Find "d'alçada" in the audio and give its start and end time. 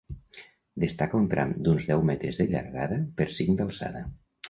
3.61-4.07